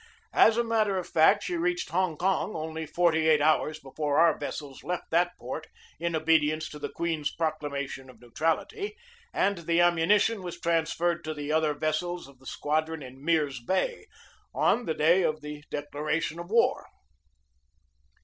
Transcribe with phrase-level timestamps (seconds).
[0.33, 4.33] As a matter of fact, she reached Hong Kong only forty eight hours before our
[4.35, 5.67] ves 172 GEORGE DEWEY sels left that port
[5.99, 8.97] in obedience to the Queen's proc lamation of neutrality,
[9.31, 14.07] and the ammunition was transferred to the other vessels of the squadron in Mirs Bay
[14.55, 16.87] on the day of the declaration of war.